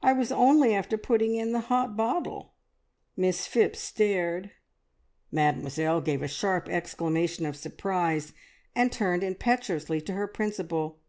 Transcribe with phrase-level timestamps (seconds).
[0.00, 2.54] I was only after putting in the hot bottle!"
[3.14, 4.52] Miss Phipps stared,
[5.30, 8.32] Mademoiselle gave a sharp exclamation of surprise,
[8.74, 11.00] and turned impetuously to her Principal.